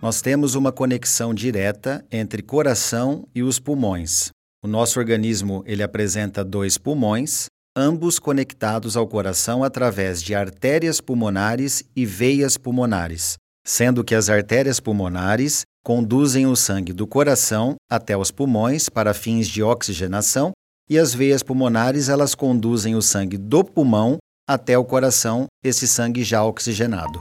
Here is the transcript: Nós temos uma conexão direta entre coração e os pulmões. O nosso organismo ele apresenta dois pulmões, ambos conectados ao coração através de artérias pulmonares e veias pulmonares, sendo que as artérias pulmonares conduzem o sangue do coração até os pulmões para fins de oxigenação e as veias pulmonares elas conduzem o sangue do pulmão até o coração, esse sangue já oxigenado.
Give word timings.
Nós 0.00 0.20
temos 0.20 0.54
uma 0.54 0.70
conexão 0.70 1.34
direta 1.34 2.04
entre 2.10 2.40
coração 2.40 3.26
e 3.34 3.42
os 3.42 3.58
pulmões. 3.58 4.30
O 4.62 4.68
nosso 4.68 4.98
organismo 4.98 5.64
ele 5.66 5.82
apresenta 5.82 6.44
dois 6.44 6.78
pulmões, 6.78 7.46
ambos 7.76 8.20
conectados 8.20 8.96
ao 8.96 9.08
coração 9.08 9.64
através 9.64 10.22
de 10.22 10.36
artérias 10.36 11.00
pulmonares 11.00 11.82
e 11.96 12.06
veias 12.06 12.56
pulmonares, 12.56 13.36
sendo 13.66 14.04
que 14.04 14.14
as 14.14 14.30
artérias 14.30 14.78
pulmonares 14.78 15.62
conduzem 15.84 16.46
o 16.46 16.54
sangue 16.54 16.92
do 16.92 17.06
coração 17.06 17.74
até 17.90 18.16
os 18.16 18.30
pulmões 18.30 18.88
para 18.88 19.12
fins 19.12 19.48
de 19.48 19.64
oxigenação 19.64 20.52
e 20.88 20.96
as 20.96 21.12
veias 21.12 21.42
pulmonares 21.42 22.08
elas 22.08 22.36
conduzem 22.36 22.94
o 22.94 23.02
sangue 23.02 23.36
do 23.36 23.64
pulmão 23.64 24.18
até 24.48 24.78
o 24.78 24.84
coração, 24.84 25.46
esse 25.62 25.88
sangue 25.88 26.22
já 26.22 26.42
oxigenado. 26.44 27.20